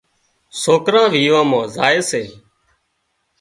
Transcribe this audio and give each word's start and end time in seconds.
سوڪران 0.61 1.05
ويوان 1.13 1.45
مان 1.49 1.63
زائي 1.75 1.99
سي 2.09 2.23